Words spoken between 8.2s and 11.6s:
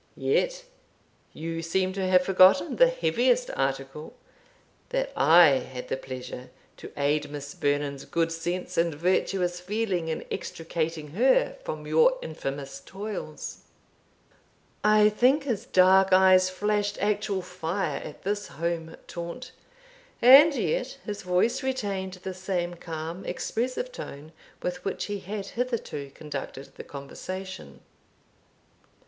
sense and virtuous feeling in extricating her